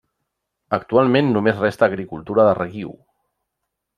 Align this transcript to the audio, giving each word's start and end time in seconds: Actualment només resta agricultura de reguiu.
Actualment 0.77 1.29
només 1.35 1.59
resta 1.65 1.89
agricultura 1.91 2.47
de 2.49 2.57
reguiu. 2.61 2.95